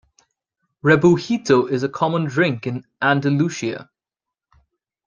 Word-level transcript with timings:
Rebujito 0.83 1.69
is 1.69 1.83
a 1.83 1.87
common 1.87 2.23
drink 2.23 2.65
in 2.65 2.87
Andalusia. 3.03 3.91